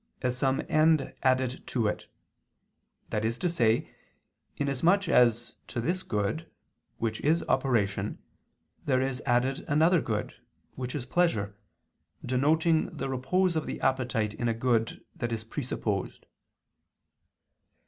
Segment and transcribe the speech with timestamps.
[0.23, 2.07] as some end added to it":
[3.11, 3.93] that is to say,
[4.57, 6.49] inasmuch as to this good,
[6.97, 8.17] which is operation,
[8.87, 10.33] there is added another good,
[10.73, 11.55] which is pleasure,
[12.25, 16.25] denoting the repose of the appetite in a good that is presupposed.